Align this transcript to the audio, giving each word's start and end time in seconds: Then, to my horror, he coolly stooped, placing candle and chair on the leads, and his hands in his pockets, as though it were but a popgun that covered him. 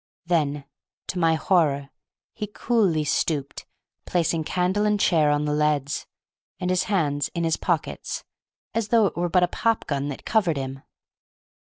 Then, 0.25 0.65
to 1.09 1.19
my 1.19 1.35
horror, 1.35 1.91
he 2.33 2.47
coolly 2.47 3.03
stooped, 3.03 3.67
placing 4.07 4.45
candle 4.45 4.83
and 4.83 4.99
chair 4.99 5.29
on 5.29 5.45
the 5.45 5.53
leads, 5.53 6.07
and 6.59 6.71
his 6.71 6.85
hands 6.85 7.29
in 7.35 7.43
his 7.43 7.55
pockets, 7.57 8.23
as 8.73 8.87
though 8.87 9.05
it 9.05 9.15
were 9.15 9.29
but 9.29 9.43
a 9.43 9.47
popgun 9.47 10.09
that 10.09 10.25
covered 10.25 10.57
him. 10.57 10.81